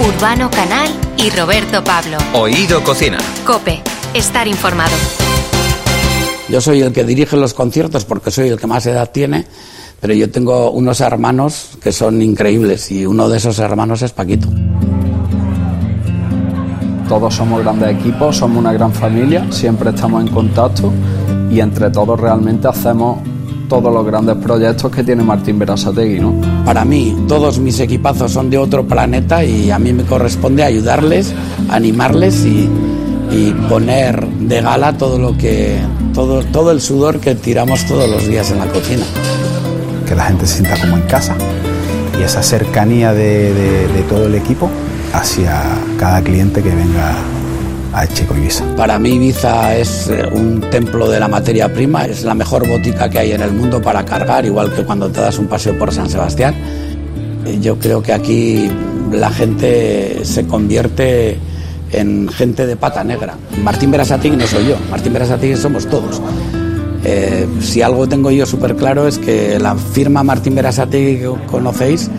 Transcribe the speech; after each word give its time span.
Urbano 0.00 0.48
Canal 0.48 0.88
y 1.16 1.28
Roberto 1.30 1.82
Pablo. 1.82 2.18
Oído 2.32 2.84
Cocina. 2.84 3.18
Cope, 3.44 3.82
estar 4.14 4.46
informado. 4.46 4.94
Yo 6.48 6.60
soy 6.60 6.82
el 6.82 6.92
que 6.92 7.02
dirige 7.02 7.36
los 7.36 7.52
conciertos 7.52 8.04
porque 8.04 8.30
soy 8.30 8.48
el 8.48 8.60
que 8.60 8.68
más 8.68 8.86
edad 8.86 9.10
tiene, 9.10 9.44
pero 10.00 10.14
yo 10.14 10.30
tengo 10.30 10.70
unos 10.70 11.00
hermanos 11.00 11.70
que 11.82 11.90
son 11.90 12.22
increíbles 12.22 12.92
y 12.92 13.06
uno 13.06 13.28
de 13.28 13.38
esos 13.38 13.58
hermanos 13.58 14.02
es 14.02 14.12
Paquito. 14.12 14.48
Todos 17.08 17.34
somos 17.34 17.60
grandes 17.64 17.96
equipos, 17.96 18.36
somos 18.36 18.58
una 18.58 18.72
gran 18.72 18.92
familia, 18.92 19.50
siempre 19.50 19.90
estamos 19.90 20.22
en 20.24 20.28
contacto 20.28 20.92
y 21.50 21.58
entre 21.58 21.90
todos 21.90 22.20
realmente 22.20 22.68
hacemos 22.68 23.18
todos 23.68 23.92
los 23.92 24.04
grandes 24.04 24.36
proyectos 24.36 24.90
que 24.90 25.04
tiene 25.04 25.22
Martín 25.22 25.58
Berasategui, 25.58 26.18
¿no? 26.20 26.34
Para 26.64 26.84
mí, 26.84 27.16
todos 27.28 27.58
mis 27.58 27.78
equipazos 27.80 28.32
son 28.32 28.50
de 28.50 28.58
otro 28.58 28.86
planeta 28.86 29.44
y 29.44 29.70
a 29.70 29.78
mí 29.78 29.92
me 29.92 30.04
corresponde 30.04 30.62
ayudarles, 30.64 31.32
animarles 31.68 32.44
y, 32.44 32.68
y 33.30 33.52
poner 33.68 34.26
de 34.26 34.60
gala 34.62 34.96
todo 34.96 35.18
lo 35.18 35.36
que 35.36 35.78
todo, 36.14 36.42
todo 36.44 36.72
el 36.72 36.80
sudor 36.80 37.20
que 37.20 37.34
tiramos 37.34 37.84
todos 37.86 38.08
los 38.10 38.26
días 38.26 38.50
en 38.50 38.58
la 38.58 38.66
cocina. 38.66 39.04
Que 40.06 40.14
la 40.14 40.24
gente 40.24 40.46
se 40.46 40.54
sienta 40.62 40.80
como 40.80 40.96
en 40.96 41.02
casa 41.02 41.36
y 42.18 42.22
esa 42.22 42.42
cercanía 42.42 43.12
de, 43.12 43.52
de, 43.52 43.88
de 43.88 44.02
todo 44.08 44.26
el 44.26 44.34
equipo 44.34 44.68
hacia 45.12 45.62
cada 45.98 46.22
cliente 46.22 46.62
que 46.62 46.70
venga 46.70 47.14
a 47.98 48.04
Ibiza. 48.04 48.64
Para 48.76 48.98
mí 48.98 49.10
Ibiza 49.10 49.76
es 49.76 50.08
eh, 50.08 50.28
un 50.32 50.60
templo 50.70 51.10
de 51.10 51.18
la 51.18 51.26
materia 51.26 51.72
prima, 51.72 52.04
es 52.04 52.22
la 52.22 52.34
mejor 52.34 52.66
botica 52.68 53.08
que 53.08 53.18
hay 53.18 53.32
en 53.32 53.42
el 53.42 53.52
mundo 53.52 53.82
para 53.82 54.04
cargar, 54.04 54.44
igual 54.44 54.72
que 54.72 54.84
cuando 54.84 55.10
te 55.10 55.20
das 55.20 55.38
un 55.38 55.46
paseo 55.46 55.76
por 55.76 55.92
San 55.92 56.08
Sebastián. 56.08 56.54
Eh, 57.44 57.58
Yo 57.60 57.78
creo 57.78 58.00
que 58.00 58.12
aquí 58.12 58.70
la 59.10 59.30
gente 59.30 60.24
se 60.24 60.46
convierte 60.46 61.38
en 61.90 62.28
gente 62.28 62.66
de 62.66 62.76
pata 62.76 63.02
negra. 63.02 63.34
Martín 63.64 63.90
Berasategui 63.90 64.36
no 64.36 64.46
soy 64.46 64.68
yo, 64.68 64.76
Martín 64.90 65.12
Berasategui 65.12 65.56
somos 65.56 65.86
todos. 65.88 66.22
Eh, 67.04 67.46
si 67.60 67.82
algo 67.82 68.06
tengo 68.08 68.30
yo 68.30 68.44
súper 68.44 68.76
claro 68.76 69.08
es 69.08 69.18
que 69.18 69.58
la 69.58 69.74
firma 69.74 70.22
Martín 70.22 70.54
Berasategui 70.54 71.18
que 71.18 71.32
conocéis 71.46 72.10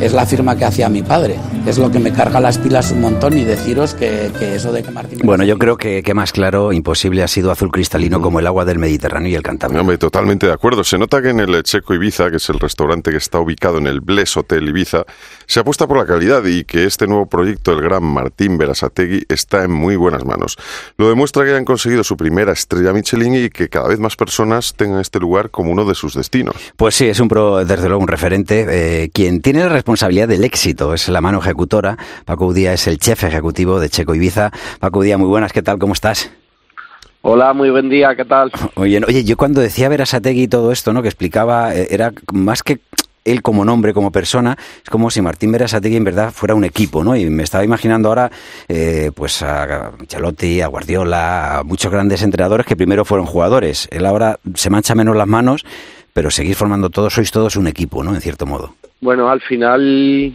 es 0.00 0.14
la 0.14 0.24
firma 0.24 0.56
que 0.56 0.64
hacía 0.64 0.88
mi 0.88 1.02
padre. 1.02 1.36
Es 1.66 1.76
lo 1.76 1.90
que 1.90 1.98
me 1.98 2.10
carga 2.12 2.40
las 2.40 2.56
pilas 2.56 2.90
un 2.90 3.02
montón 3.02 3.36
y 3.36 3.44
deciros 3.44 3.92
que, 3.94 4.30
que 4.38 4.54
eso 4.54 4.72
de 4.72 4.82
que 4.82 4.90
Martín 4.90 5.20
Bueno, 5.22 5.44
yo 5.44 5.58
creo 5.58 5.76
que, 5.76 6.02
que, 6.02 6.14
más 6.14 6.32
claro, 6.32 6.72
imposible 6.72 7.22
ha 7.22 7.28
sido 7.28 7.50
azul 7.50 7.70
cristalino 7.70 8.20
como 8.22 8.40
el 8.40 8.46
agua 8.46 8.64
del 8.64 8.78
Mediterráneo 8.78 9.30
y 9.30 9.34
el 9.34 9.42
Cantábrico. 9.42 9.80
Hombre, 9.80 9.98
totalmente 9.98 10.46
de 10.46 10.52
acuerdo. 10.52 10.84
Se 10.84 10.96
nota 10.96 11.20
que 11.20 11.28
en 11.28 11.40
el 11.40 11.62
Checo 11.62 11.92
Ibiza, 11.92 12.30
que 12.30 12.36
es 12.36 12.48
el 12.48 12.58
restaurante 12.58 13.10
que 13.10 13.18
está 13.18 13.40
ubicado 13.40 13.76
en 13.76 13.86
el 13.86 14.00
Bles 14.00 14.36
Hotel 14.36 14.68
Ibiza, 14.68 15.04
se 15.46 15.60
apuesta 15.60 15.86
por 15.86 15.98
la 15.98 16.06
calidad 16.06 16.44
y 16.46 16.64
que 16.64 16.84
este 16.84 17.06
nuevo 17.06 17.26
proyecto, 17.26 17.72
el 17.72 17.82
gran 17.82 18.02
Martín 18.02 18.56
Berasategui, 18.56 19.26
está 19.28 19.64
en 19.64 19.72
muy 19.72 19.96
buenas 19.96 20.24
manos. 20.24 20.56
Lo 20.96 21.10
demuestra 21.10 21.44
que 21.44 21.54
han 21.54 21.66
conseguido 21.66 22.04
su 22.04 22.16
primera 22.16 22.52
estrella 22.52 22.94
Michelin 22.94 23.34
y 23.34 23.50
que 23.50 23.68
cada 23.68 23.88
vez 23.88 23.98
más 23.98 24.16
personas 24.16 24.72
tengan 24.74 25.00
este 25.00 25.20
lugar 25.20 25.50
como 25.50 25.72
uno 25.72 25.84
de 25.84 25.94
sus 25.94 26.14
destinos. 26.14 26.54
Pues 26.76 26.94
sí, 26.94 27.06
es 27.06 27.20
un 27.20 27.28
pro, 27.28 27.64
desde 27.64 27.88
luego 27.88 28.02
un 28.02 28.08
referente. 28.08 28.66
Eh, 28.68 29.10
quien 29.12 29.42
tiene 29.42 29.60
la 29.60 29.68
responsabilidad 29.68 29.89
del 29.90 30.44
éxito 30.44 30.94
es 30.94 31.08
la 31.08 31.20
mano 31.20 31.40
ejecutora. 31.40 31.98
Paco 32.24 32.46
Udía 32.46 32.72
es 32.72 32.86
el 32.86 32.98
chef 32.98 33.24
ejecutivo 33.24 33.80
de 33.80 33.88
Checo 33.88 34.14
Ibiza. 34.14 34.52
Paco 34.78 35.00
Udía, 35.00 35.18
muy 35.18 35.26
buenas, 35.26 35.52
¿qué 35.52 35.62
tal? 35.62 35.78
¿Cómo 35.78 35.94
estás? 35.94 36.30
Hola, 37.22 37.52
muy 37.52 37.70
buen 37.70 37.88
día, 37.88 38.14
¿qué 38.14 38.24
tal? 38.24 38.52
Oye, 38.76 39.00
oye 39.06 39.24
yo 39.24 39.36
cuando 39.36 39.60
decía 39.60 39.88
Berasategui 39.88 40.44
y 40.44 40.48
todo 40.48 40.70
esto, 40.70 40.92
¿no? 40.92 41.02
Que 41.02 41.08
explicaba, 41.08 41.74
eh, 41.74 41.88
era 41.90 42.12
más 42.32 42.62
que 42.62 42.80
él 43.24 43.42
como 43.42 43.64
nombre, 43.64 43.92
como 43.92 44.12
persona, 44.12 44.56
es 44.82 44.88
como 44.88 45.10
si 45.10 45.20
Martín 45.20 45.50
Berasategui 45.50 45.96
en 45.96 46.04
verdad 46.04 46.32
fuera 46.32 46.54
un 46.54 46.64
equipo, 46.64 47.02
¿no? 47.02 47.16
Y 47.16 47.28
me 47.28 47.42
estaba 47.42 47.64
imaginando 47.64 48.10
ahora, 48.10 48.30
eh, 48.68 49.10
pues 49.12 49.42
a 49.42 49.90
Chalotti, 50.06 50.60
a 50.60 50.68
Guardiola, 50.68 51.58
a 51.58 51.64
muchos 51.64 51.90
grandes 51.90 52.22
entrenadores 52.22 52.64
que 52.64 52.76
primero 52.76 53.04
fueron 53.04 53.26
jugadores. 53.26 53.88
Él 53.90 54.06
ahora 54.06 54.38
se 54.54 54.70
mancha 54.70 54.94
menos 54.94 55.16
las 55.16 55.26
manos, 55.26 55.64
pero 56.12 56.30
seguís 56.30 56.56
formando 56.56 56.90
todos, 56.90 57.12
sois 57.12 57.30
todos 57.32 57.56
un 57.56 57.66
equipo, 57.66 58.04
¿no? 58.04 58.14
En 58.14 58.20
cierto 58.20 58.46
modo. 58.46 58.76
Bueno, 59.00 59.30
al 59.30 59.40
final 59.40 60.34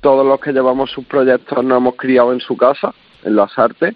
todos 0.00 0.26
los 0.26 0.38
que 0.38 0.52
llevamos 0.52 0.90
sus 0.90 1.06
proyectos 1.06 1.64
nos 1.64 1.78
hemos 1.78 1.96
criado 1.96 2.32
en 2.34 2.40
su 2.40 2.56
casa, 2.56 2.94
en 3.22 3.36
las 3.36 3.58
artes, 3.58 3.94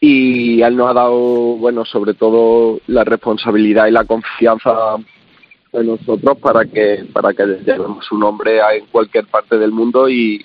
y 0.00 0.62
él 0.62 0.76
nos 0.76 0.90
ha 0.90 0.94
dado, 0.94 1.18
bueno, 1.56 1.84
sobre 1.84 2.14
todo 2.14 2.80
la 2.86 3.04
responsabilidad 3.04 3.86
y 3.86 3.90
la 3.90 4.04
confianza 4.04 4.96
de 5.72 5.84
nosotros 5.84 6.38
para 6.38 6.64
que 6.64 7.04
para 7.12 7.34
que 7.34 7.44
llevemos 7.44 8.06
su 8.06 8.16
nombre 8.16 8.60
en 8.74 8.86
cualquier 8.86 9.26
parte 9.26 9.58
del 9.58 9.72
mundo 9.72 10.08
y, 10.08 10.44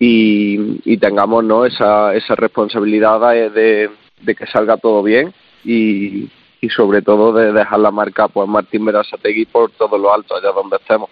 y, 0.00 0.96
tengamos 0.96 1.44
no 1.44 1.64
esa, 1.64 2.14
esa 2.14 2.34
responsabilidad 2.34 3.20
de, 3.32 3.90
de, 4.22 4.34
que 4.34 4.46
salga 4.46 4.76
todo 4.76 5.02
bien 5.02 5.32
y, 5.64 6.28
y 6.60 6.68
sobre 6.70 7.02
todo 7.02 7.32
de 7.32 7.52
dejar 7.52 7.78
la 7.78 7.92
marca 7.92 8.26
pues 8.26 8.48
Martín 8.48 8.84
Berasategui 8.84 9.44
por 9.46 9.70
todo 9.72 9.96
lo 9.96 10.12
alto 10.12 10.34
allá 10.34 10.50
donde 10.50 10.76
estemos 10.76 11.08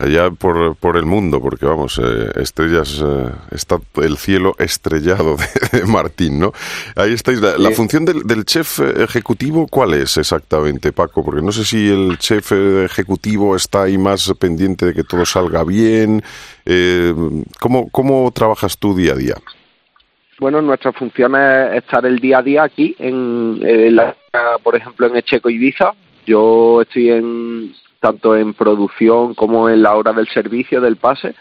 allá 0.00 0.30
por, 0.30 0.76
por 0.76 0.96
el 0.96 1.04
mundo, 1.04 1.40
porque 1.40 1.66
vamos, 1.66 2.00
eh, 2.02 2.30
estrellas, 2.36 3.02
eh, 3.04 3.30
está 3.50 3.78
el 3.96 4.16
cielo 4.16 4.54
estrellado 4.58 5.36
de, 5.36 5.78
de, 5.80 5.86
Martín, 5.86 6.40
¿no? 6.40 6.52
Ahí 6.96 7.12
estáis. 7.12 7.40
La, 7.40 7.58
la 7.58 7.70
función 7.70 8.04
del, 8.04 8.22
del, 8.22 8.44
chef 8.44 8.80
ejecutivo, 8.80 9.66
¿cuál 9.68 9.94
es 9.94 10.16
exactamente, 10.16 10.92
Paco? 10.92 11.24
Porque 11.24 11.42
no 11.42 11.52
sé 11.52 11.64
si 11.64 11.90
el 11.90 12.18
chef 12.18 12.52
ejecutivo 12.52 13.54
está 13.54 13.82
ahí 13.82 13.98
más 13.98 14.32
pendiente 14.40 14.86
de 14.86 14.94
que 14.94 15.04
todo 15.04 15.24
salga 15.26 15.64
bien. 15.64 16.22
Eh, 16.64 17.14
¿cómo, 17.60 17.90
¿Cómo 17.90 18.30
trabajas 18.32 18.78
tú 18.78 18.94
día 18.94 19.12
a 19.12 19.16
día? 19.16 19.34
Bueno, 20.38 20.62
nuestra 20.62 20.92
función 20.92 21.36
es 21.36 21.74
estar 21.74 22.04
el 22.06 22.18
día 22.18 22.38
a 22.38 22.42
día 22.42 22.62
aquí, 22.62 22.96
en, 22.98 23.60
en 23.62 23.96
la, 23.96 24.16
por 24.62 24.74
ejemplo, 24.74 25.06
en 25.06 25.16
Echeco 25.16 25.50
Ibiza. 25.50 25.92
Yo 26.26 26.80
estoy 26.80 27.10
en, 27.10 27.74
tanto 28.00 28.34
en 28.34 28.54
producción 28.54 29.34
como 29.34 29.68
en 29.68 29.82
la 29.82 29.94
hora 29.94 30.12
del 30.12 30.26
servicio, 30.28 30.80
del 30.80 30.96
pase, 30.96 31.34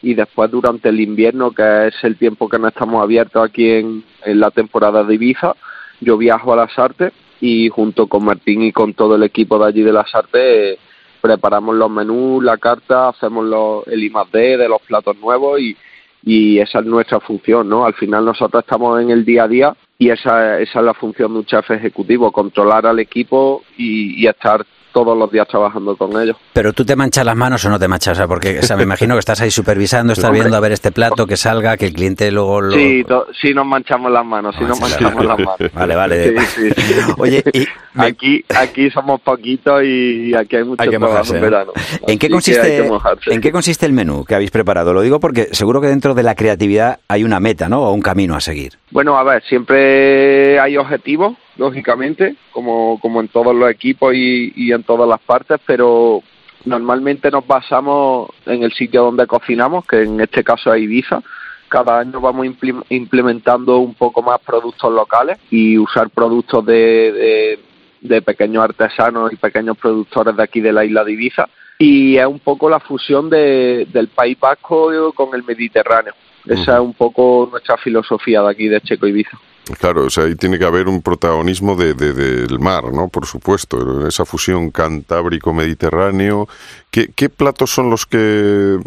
y 0.00 0.14
después 0.14 0.50
durante 0.50 0.88
el 0.90 1.00
invierno, 1.00 1.50
que 1.50 1.88
es 1.88 1.94
el 2.02 2.16
tiempo 2.16 2.48
que 2.48 2.58
no 2.58 2.68
estamos 2.68 3.02
abiertos 3.02 3.42
aquí 3.42 3.70
en, 3.70 4.04
en 4.24 4.40
la 4.40 4.50
temporada 4.50 5.02
de 5.02 5.14
Ibiza, 5.14 5.54
yo 6.00 6.16
viajo 6.16 6.52
a 6.52 6.56
las 6.56 6.78
artes 6.78 7.12
y 7.40 7.68
junto 7.68 8.06
con 8.06 8.24
Martín 8.24 8.62
y 8.62 8.72
con 8.72 8.94
todo 8.94 9.16
el 9.16 9.22
equipo 9.22 9.58
de 9.58 9.66
allí 9.66 9.82
de 9.82 9.92
las 9.92 10.14
artes 10.14 10.40
eh, 10.42 10.78
preparamos 11.20 11.74
los 11.74 11.90
menús, 11.90 12.44
la 12.44 12.58
carta, 12.58 13.08
hacemos 13.08 13.44
los, 13.46 13.86
el 13.88 14.04
I+D 14.04 14.58
de 14.58 14.68
los 14.68 14.82
platos 14.82 15.16
nuevos 15.16 15.58
y, 15.58 15.76
y 16.22 16.58
esa 16.58 16.80
es 16.80 16.84
nuestra 16.86 17.20
función, 17.20 17.68
¿no? 17.68 17.86
Al 17.86 17.94
final 17.94 18.24
nosotros 18.24 18.62
estamos 18.62 19.00
en 19.00 19.10
el 19.10 19.24
día 19.24 19.44
a 19.44 19.48
día 19.48 19.76
y 19.98 20.10
esa, 20.10 20.60
esa 20.60 20.78
es 20.80 20.84
la 20.84 20.94
función 20.94 21.32
de 21.32 21.38
un 21.38 21.46
chef 21.46 21.70
ejecutivo, 21.70 22.30
controlar 22.30 22.86
al 22.86 22.98
equipo 22.98 23.62
y, 23.78 24.22
y 24.22 24.26
estar 24.26 24.66
todos 24.94 25.18
los 25.18 25.30
días 25.30 25.46
trabajando 25.48 25.96
con 25.96 26.18
ellos. 26.18 26.36
Pero 26.52 26.72
tú 26.72 26.84
te 26.84 26.94
manchas 26.94 27.26
las 27.26 27.36
manos 27.36 27.64
o 27.64 27.68
no 27.68 27.78
te 27.78 27.88
manchas, 27.88 28.12
o 28.12 28.14
sea, 28.14 28.28
porque 28.28 28.60
o 28.60 28.62
sea, 28.62 28.76
me 28.76 28.84
imagino 28.84 29.14
que 29.16 29.18
estás 29.18 29.40
ahí 29.40 29.50
supervisando, 29.50 30.12
estás 30.12 30.26
Hombre. 30.26 30.42
viendo 30.42 30.56
a 30.56 30.60
ver 30.60 30.72
este 30.72 30.92
plato 30.92 31.26
que 31.26 31.36
salga, 31.36 31.76
que 31.76 31.86
el 31.86 31.92
cliente 31.92 32.30
luego 32.30 32.60
lo... 32.60 32.72
Sí, 32.72 33.04
sí 33.42 33.52
nos 33.52 33.66
manchamos 33.66 34.12
las 34.12 34.24
manos, 34.24 34.54
sí 34.56 34.64
nos 34.64 34.80
manchamos 34.80 35.24
las 35.26 35.38
manos. 35.38 35.72
Vale, 35.74 35.96
vale. 35.96 36.40
Sí, 36.46 36.70
sí. 36.70 36.94
Oye, 37.18 37.42
y 37.52 37.66
me... 37.94 38.06
aquí, 38.06 38.44
aquí 38.56 38.88
somos 38.90 39.20
poquitos 39.20 39.82
y 39.82 40.32
aquí 40.34 40.56
hay 40.56 40.64
mucho 40.64 40.82
hay 40.82 40.90
que 40.90 40.98
mojarse, 40.98 41.34
en 41.34 41.42
verano. 41.42 41.72
¿En 42.06 42.18
qué, 42.18 42.30
consiste, 42.30 42.88
¿En 43.26 43.40
qué 43.40 43.50
consiste 43.50 43.86
el 43.86 43.92
menú 43.92 44.24
que 44.24 44.36
habéis 44.36 44.52
preparado? 44.52 44.92
Lo 44.92 45.02
digo 45.02 45.18
porque 45.18 45.48
seguro 45.52 45.80
que 45.80 45.88
dentro 45.88 46.14
de 46.14 46.22
la 46.22 46.36
creatividad 46.36 47.00
hay 47.08 47.24
una 47.24 47.40
meta, 47.40 47.68
¿no? 47.68 47.82
O 47.82 47.92
un 47.92 48.00
camino 48.00 48.36
a 48.36 48.40
seguir. 48.40 48.74
Bueno, 48.92 49.18
a 49.18 49.24
ver, 49.24 49.42
siempre 49.42 50.60
hay 50.60 50.76
objetivos 50.76 51.36
lógicamente, 51.56 52.36
como, 52.52 52.98
como 53.00 53.20
en 53.20 53.28
todos 53.28 53.54
los 53.54 53.70
equipos 53.70 54.14
y, 54.14 54.52
y 54.56 54.72
en 54.72 54.82
todas 54.82 55.08
las 55.08 55.20
partes, 55.20 55.58
pero 55.66 56.22
normalmente 56.64 57.30
nos 57.30 57.46
basamos 57.46 58.30
en 58.46 58.62
el 58.62 58.72
sitio 58.72 59.04
donde 59.04 59.26
cocinamos, 59.26 59.86
que 59.86 60.02
en 60.02 60.20
este 60.20 60.42
caso 60.42 60.72
es 60.72 60.82
Ibiza. 60.82 61.22
Cada 61.68 61.98
año 61.98 62.20
vamos 62.20 62.46
implementando 62.88 63.78
un 63.78 63.94
poco 63.94 64.22
más 64.22 64.38
productos 64.40 64.92
locales 64.92 65.38
y 65.50 65.76
usar 65.78 66.08
productos 66.10 66.64
de, 66.64 67.12
de, 67.12 67.58
de 68.00 68.22
pequeños 68.22 68.62
artesanos 68.62 69.32
y 69.32 69.36
pequeños 69.36 69.76
productores 69.76 70.36
de 70.36 70.42
aquí 70.42 70.60
de 70.60 70.72
la 70.72 70.84
isla 70.84 71.02
de 71.02 71.12
Ibiza. 71.12 71.48
Y 71.78 72.16
es 72.16 72.26
un 72.26 72.38
poco 72.38 72.70
la 72.70 72.78
fusión 72.78 73.28
de, 73.28 73.88
del 73.92 74.08
País 74.08 74.38
Vasco 74.38 75.12
con 75.14 75.34
el 75.34 75.42
Mediterráneo. 75.42 76.14
Esa 76.46 76.74
es 76.74 76.80
un 76.80 76.94
poco 76.94 77.48
nuestra 77.50 77.76
filosofía 77.78 78.42
de 78.42 78.50
aquí 78.50 78.68
de 78.68 78.80
Checo 78.80 79.06
Ibiza. 79.06 79.38
Claro, 79.80 80.04
o 80.04 80.10
sea, 80.10 80.24
ahí 80.24 80.34
tiene 80.34 80.58
que 80.58 80.66
haber 80.66 80.88
un 80.88 81.00
protagonismo 81.00 81.74
de, 81.74 81.94
de, 81.94 82.12
del 82.12 82.58
mar, 82.58 82.84
¿no? 82.92 83.08
Por 83.08 83.24
supuesto, 83.24 84.06
esa 84.06 84.26
fusión 84.26 84.70
cantábrico-mediterráneo. 84.70 86.48
¿Qué, 86.90 87.08
¿Qué, 87.16 87.30
platos 87.30 87.70
son 87.70 87.88
los 87.88 88.04
que 88.04 88.78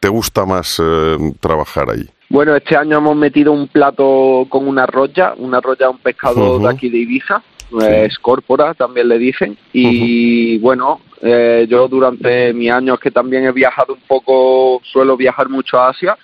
te 0.00 0.08
gusta 0.08 0.44
más 0.44 0.80
eh, 0.84 1.16
trabajar 1.40 1.88
ahí? 1.90 2.06
Bueno, 2.28 2.54
este 2.54 2.76
año 2.76 2.98
hemos 2.98 3.16
metido 3.16 3.52
un 3.52 3.68
plato 3.68 4.46
con 4.50 4.68
una 4.68 4.84
roya, 4.84 5.32
una 5.38 5.62
roya, 5.62 5.88
un 5.88 5.98
pescado 5.98 6.56
uh 6.56 6.58
-huh. 6.58 6.62
de 6.62 6.68
aquí 6.74 6.90
de 6.90 6.98
Ibiza, 6.98 7.42
sí. 7.70 7.76
es 7.80 8.18
córpora, 8.18 8.74
también 8.74 9.08
le 9.08 9.18
dicen. 9.18 9.56
Y 9.72 9.86
uh 9.86 10.58
-huh. 10.58 10.60
bueno, 10.60 11.00
eh, 11.22 11.66
yo 11.70 11.88
durante 11.88 12.52
mis 12.52 12.70
años 12.70 13.00
que 13.00 13.10
también 13.10 13.44
he 13.46 13.52
viajado 13.52 13.94
un 13.94 14.02
poco, 14.06 14.82
suelo 14.84 15.16
viajar 15.16 15.48
mucho 15.48 15.78
a 15.78 15.88
Asia, 15.88 16.18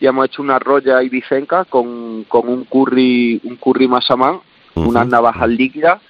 y 0.00 0.06
hemos 0.06 0.26
hecho 0.26 0.42
una 0.42 0.58
roya 0.58 1.02
ibicenca 1.02 1.64
con, 1.64 2.24
con 2.24 2.48
un 2.48 2.64
curry, 2.64 3.40
un 3.44 3.56
curry 3.56 3.88
masamán, 3.88 4.40
unas 4.74 5.06
navajas 5.06 5.48
líquidas 5.48 6.00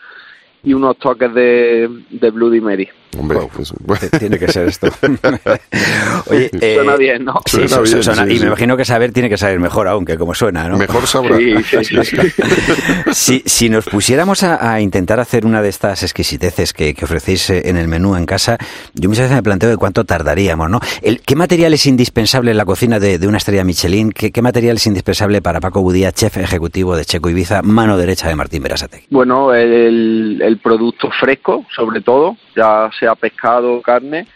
y 0.67 0.75
unos 0.75 0.99
toques 0.99 1.33
de, 1.33 1.89
de 2.11 2.31
Bloody 2.31 2.61
Mary. 2.61 2.87
Hombre, 3.19 3.39
pues, 3.55 3.73
bueno. 3.81 4.03
Tiene 4.19 4.39
que 4.39 4.49
ser 4.53 4.69
esto. 4.69 4.89
Oye, 6.31 6.51
eh, 6.61 6.75
Suena 6.75 6.97
bien, 6.97 7.25
¿no? 7.25 7.41
sí, 7.47 7.53
Suena 7.67 7.69
su- 7.69 7.83
bien, 7.83 8.03
suena- 8.03 8.27
sí, 8.27 8.33
y 8.37 8.41
me 8.41 8.47
imagino 8.49 8.77
que 8.77 8.85
saber 8.85 9.13
tiene 9.13 9.29
que 9.31 9.39
saber 9.39 9.59
mejor 9.61 9.89
aún 9.89 10.05
que 10.05 10.19
como 10.19 10.35
suena, 10.35 10.69
¿no? 10.69 10.77
Mejor 10.77 11.07
sabrá. 11.07 11.37
Sí, 11.39 11.55
sí, 11.65 11.85
sí, 11.85 11.97
sí. 12.05 12.17
Si, 13.13 13.43
si 13.47 13.69
nos 13.71 13.87
pusiéramos 13.87 14.43
a, 14.43 14.73
a 14.73 14.81
intentar 14.81 15.21
hacer 15.21 15.47
una 15.47 15.63
de 15.63 15.69
estas 15.69 16.03
exquisiteces 16.03 16.73
que, 16.73 16.95
que 16.95 17.05
ofrecéis 17.05 17.49
eh, 17.51 17.63
en 17.67 17.77
el 17.77 17.89
menú 17.89 18.17
en 18.17 18.27
casa, 18.27 18.59
yo 18.95 19.09
muchas 19.09 19.25
veces 19.25 19.37
me 19.37 19.43
planteo 19.43 19.71
de 19.71 19.77
cuánto 19.77 20.05
tardaríamos, 20.05 20.69
¿no? 20.69 20.81
El- 21.01 21.21
¿Qué 21.21 21.37
material 21.37 21.73
es 21.75 21.87
indispensable 21.87 22.51
en 22.51 22.57
la 22.57 22.65
cocina 22.65 22.99
de, 22.99 23.19
de 23.19 23.27
una 23.29 23.39
estrella 23.39 23.65
Michelin? 23.65 24.11
¿Qué, 24.13 24.31
qué 24.31 24.43
material 24.43 24.77
es 24.77 24.87
indispensable 24.87 25.41
para 25.41 25.61
Paco 25.61 25.81
Budía, 25.81 26.13
chef 26.13 26.37
ejecutivo 26.37 26.97
de 26.97 27.05
Checo 27.05 27.31
Ibiza, 27.31 27.63
mano 27.63 27.97
derecha 27.97 28.29
de 28.29 28.37
Martín 28.37 28.63
Berasategui? 28.63 29.07
Bueno, 29.11 29.55
el, 29.55 30.41
el 30.43 30.56
producto 30.59 31.11
fresco, 31.11 31.65
sobre 31.75 32.01
todo, 32.01 32.37
ya 32.55 32.91
sea 32.99 33.15
pescado 33.15 33.81
carne, 33.83 34.27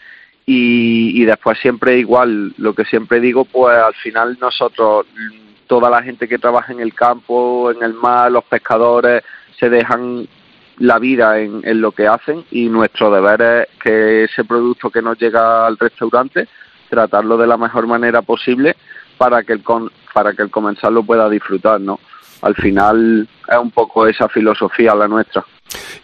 y, 0.45 1.21
y 1.21 1.25
después 1.25 1.59
siempre 1.59 1.97
igual, 1.97 2.53
lo 2.57 2.73
que 2.73 2.85
siempre 2.85 3.19
digo, 3.19 3.45
pues 3.45 3.77
al 3.77 3.93
final 3.95 4.37
nosotros, 4.41 5.05
toda 5.67 5.89
la 5.89 6.01
gente 6.03 6.27
que 6.27 6.39
trabaja 6.39 6.73
en 6.73 6.79
el 6.81 6.93
campo, 6.93 7.71
en 7.71 7.83
el 7.83 7.93
mar, 7.93 8.31
los 8.31 8.43
pescadores, 8.45 9.23
se 9.59 9.69
dejan 9.69 10.27
la 10.77 10.97
vida 10.97 11.39
en, 11.39 11.61
en 11.63 11.79
lo 11.79 11.91
que 11.91 12.07
hacen 12.07 12.43
y 12.49 12.67
nuestro 12.67 13.11
deber 13.11 13.41
es 13.41 13.79
que 13.79 14.23
ese 14.23 14.43
producto 14.43 14.89
que 14.89 15.01
nos 15.01 15.17
llega 15.19 15.67
al 15.67 15.77
restaurante, 15.77 16.47
tratarlo 16.89 17.37
de 17.37 17.45
la 17.47 17.57
mejor 17.57 17.85
manera 17.85 18.21
posible 18.23 18.75
para 19.17 19.43
que 19.43 19.53
el, 19.53 19.61
con- 19.63 19.91
para 20.13 20.33
que 20.33 20.41
el 20.41 20.49
comensal 20.49 20.93
lo 20.95 21.03
pueda 21.03 21.29
disfrutar, 21.29 21.79
¿no? 21.79 21.99
Al 22.41 22.55
final 22.55 23.27
es 23.47 23.57
un 23.57 23.69
poco 23.69 24.07
esa 24.07 24.27
filosofía 24.27 24.95
la 24.95 25.07
nuestra. 25.07 25.45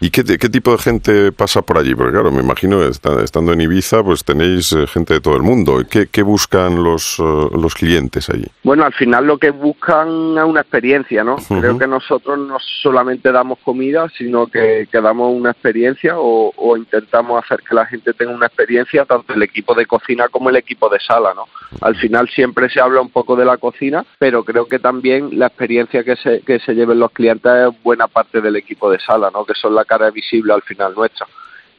¿Y 0.00 0.10
qué, 0.10 0.22
qué 0.22 0.48
tipo 0.48 0.70
de 0.72 0.78
gente 0.78 1.32
pasa 1.32 1.60
por 1.62 1.76
allí? 1.76 1.94
Porque 1.94 2.12
claro, 2.12 2.30
me 2.30 2.40
imagino, 2.40 2.82
esta- 2.84 3.22
estando 3.24 3.52
en 3.52 3.60
Ibiza, 3.62 4.04
pues 4.04 4.22
tenéis 4.24 4.72
eh, 4.72 4.86
gente 4.86 5.14
de 5.14 5.20
todo 5.20 5.34
el 5.36 5.42
mundo. 5.42 5.82
¿Qué, 5.90 6.06
qué 6.06 6.22
buscan 6.22 6.84
los, 6.84 7.18
eh, 7.18 7.22
los 7.22 7.74
clientes 7.74 8.30
allí? 8.30 8.46
Bueno, 8.62 8.84
al 8.84 8.92
final 8.94 9.26
lo 9.26 9.38
que 9.38 9.50
buscan 9.50 10.38
es 10.38 10.44
una 10.44 10.60
experiencia, 10.60 11.24
¿no? 11.24 11.36
Creo 11.48 11.76
que 11.78 11.86
nosotros 11.88 12.38
no 12.38 12.58
solamente 12.82 13.32
damos 13.32 13.58
comida, 13.64 14.06
sino 14.16 14.46
que, 14.46 14.86
que 14.90 15.00
damos 15.00 15.34
una 15.34 15.50
experiencia 15.50 16.16
o, 16.16 16.52
o 16.56 16.76
intentamos 16.76 17.42
hacer 17.44 17.60
que 17.68 17.74
la 17.74 17.84
gente 17.86 18.12
tenga 18.14 18.32
una 18.32 18.46
experiencia, 18.46 19.04
tanto 19.04 19.34
el 19.34 19.42
equipo 19.42 19.74
de 19.74 19.86
cocina 19.86 20.28
como 20.28 20.50
el 20.50 20.56
equipo 20.56 20.88
de 20.88 21.00
sala, 21.00 21.34
¿no? 21.34 21.46
Al 21.80 21.96
final 21.96 22.28
siempre 22.28 22.68
se 22.70 22.80
habla 22.80 23.00
un 23.00 23.10
poco 23.10 23.36
de 23.36 23.44
la 23.44 23.56
cocina, 23.58 24.04
pero 24.18 24.44
creo 24.44 24.66
que 24.66 24.78
también 24.78 25.38
la 25.38 25.46
experiencia 25.48 26.02
que 26.04 26.16
se, 26.16 26.40
que 26.40 26.58
se 26.60 26.74
lleven 26.74 26.98
los 26.98 27.10
clientes 27.12 27.50
es 27.52 27.82
buena 27.82 28.08
parte 28.08 28.40
del 28.40 28.56
equipo 28.56 28.90
de 28.90 28.98
sala, 29.00 29.30
¿no? 29.32 29.44
Que 29.44 29.54
son 29.54 29.74
la 29.74 29.84
cara 29.84 30.10
visible 30.10 30.52
al 30.52 30.62
final 30.62 30.94
nuestra. 30.94 31.26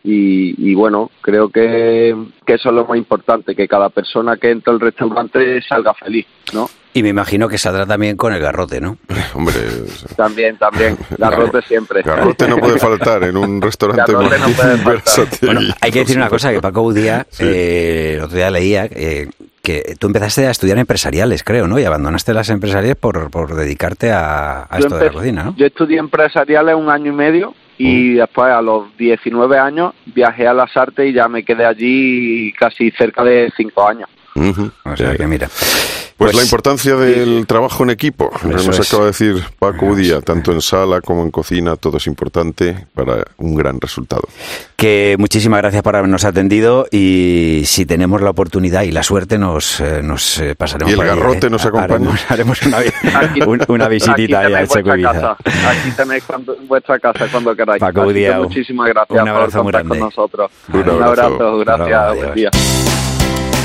Y, 0.02 0.56
y 0.58 0.76
bueno, 0.76 1.12
creo 1.22 1.50
que, 1.50 2.16
que 2.46 2.54
eso 2.54 2.70
es 2.70 2.76
lo 2.76 2.86
más 2.86 2.98
importante, 2.98 3.54
que 3.54 3.68
cada 3.68 3.90
persona 3.90 4.38
que 4.38 4.50
entra 4.50 4.72
al 4.72 4.80
restaurante 4.80 5.62
salga 5.62 5.94
feliz, 5.94 6.26
¿no? 6.54 6.70
Y 6.94 7.04
me 7.04 7.10
imagino 7.10 7.48
que 7.50 7.58
saldrá 7.58 7.86
también 7.86 8.16
con 8.16 8.34
el 8.34 8.40
garrote, 8.40 8.80
¿no? 8.80 8.98
Hombre, 9.36 9.56
También, 10.16 10.58
también. 10.58 10.98
Garrote 11.18 11.62
siempre. 11.64 12.02
garrote 12.02 12.48
no 12.48 12.58
puede 12.58 12.80
faltar 12.80 13.24
en 13.26 13.36
un 13.38 13.62
restaurante 13.62 14.12
Garrote 14.12 14.30
no 14.30 14.40
Martín 14.40 14.56
puede 14.56 14.78
faltar. 14.78 14.94
Berasategui. 14.94 15.46
Bueno, 15.54 15.74
hay 15.82 15.92
que 15.92 16.00
decir 16.00 16.18
una 16.18 16.30
cosa, 16.30 16.52
que 16.54 16.62
Paco 16.62 16.82
Budía, 16.82 17.28
Sí. 17.30 17.44
eh, 17.46 18.14
el 18.16 18.22
otro 18.22 18.38
día 18.38 18.50
leía 18.50 18.86
eh, 18.90 19.30
que 19.62 19.96
tú 20.00 20.08
empezaste 20.08 20.48
a 20.48 20.52
estudiar 20.52 20.78
empresariales, 20.78 21.44
creo, 21.44 21.68
¿no? 21.68 21.80
Y 21.80 21.84
abandonaste 21.84 22.34
las 22.34 22.50
empresariales 22.50 22.96
por, 22.96 23.30
por 23.30 23.56
dedicarte 23.56 24.12
a, 24.12 24.68
a 24.70 24.80
esto 24.80 24.98
de 24.98 25.06
la 25.06 25.12
cocina, 25.12 25.44
¿no? 25.44 25.56
Yo 25.56 25.66
estudié 25.66 26.00
empresariales 26.00 26.76
un 26.76 26.90
año 26.90 27.12
y 27.12 27.16
medio 27.16 27.54
y 27.78 28.16
después 28.16 28.52
a 28.52 28.62
los 28.62 28.96
19 28.98 29.58
años 29.58 29.94
viajé 30.06 30.48
a 30.48 30.54
las 30.54 30.76
artes 30.76 31.10
y 31.10 31.14
ya 31.14 31.28
me 31.28 31.44
quedé 31.44 31.66
allí 31.66 32.54
casi 32.54 32.92
cerca 32.92 33.24
de 33.24 33.52
5 33.56 33.88
años. 33.88 34.10
O 34.84 34.96
sea 34.96 35.16
que 35.16 35.28
mira. 35.28 35.48
Pues, 36.19 36.36
la 36.36 36.44
importancia 36.44 36.95
del 36.95 37.48
trabajo 37.48 37.83
en 37.83 37.92
equipo. 37.92 38.30
Nos 38.44 38.68
acaba 38.80 39.06
de 39.06 39.12
decir 39.12 39.44
Paco 39.57 39.86
Udía, 39.86 40.19
tanto 40.21 40.51
en 40.51 40.62
sala 40.62 41.00
como 41.01 41.24
en 41.24 41.31
cocina, 41.31 41.77
todo 41.77 41.95
es 41.98 42.07
importante 42.07 42.88
para 42.94 43.24
un 43.38 43.56
gran 43.56 43.80
resultado. 43.80 44.24
Que 44.75 45.16
muchísimas 45.18 45.60
gracias 45.62 45.81
por 45.81 45.95
habernos 45.95 46.25
atendido 46.25 46.88
y 46.92 47.63
si 47.66 47.86
tenemos 47.86 48.21
la 48.21 48.31
oportunidad 48.31 48.81
y 48.83 48.92
la 48.92 49.01
suerte 49.04 49.38
nos, 49.38 49.80
eh, 49.80 50.01
nos 50.04 50.39
eh, 50.39 50.56
pasaremos 50.56 50.89
¿Y 50.89 50.94
el 50.94 50.98
por 50.98 51.06
ahí, 51.10 51.16
garrote 51.18 51.48
¿eh? 51.48 51.50
nos 51.50 51.66
acompaña? 51.66 51.95
Haremos, 51.95 52.19
haremos 52.30 52.62
una, 52.63 52.77
Aquí- 53.21 53.42
un- 53.42 53.63
una 53.69 53.88
visitita 53.88 54.39
aquí 54.42 54.54
ahí 54.54 54.54
al 54.54 55.01
casa. 55.01 55.38
Aquí 55.42 55.92
tenéis 55.95 56.24
cuando- 56.25 56.56
vuestra 56.68 57.00
casa 57.00 57.27
cuando 57.31 57.56
queráis. 57.56 57.80
Paco 57.80 58.01
Udiao, 58.01 58.44
muchísimas 58.44 58.89
gracias 58.89 59.21
un 59.21 59.27
abrazo 59.30 59.51
por 59.57 59.63
muy 59.63 59.71
contar 59.71 59.81
con 59.88 59.98
grande. 59.98 60.06
nosotros. 60.16 60.51
Un 60.74 60.80
Un 60.81 60.89
abrazo. 61.04 61.21
abrazo, 61.27 61.57
gracias, 61.60 62.07
buen 62.16 62.19
adiós. 62.30 62.36
día. 62.36 62.99